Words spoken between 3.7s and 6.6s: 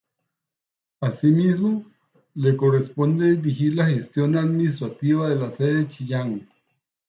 la gestión administrativa de la sede Chillán.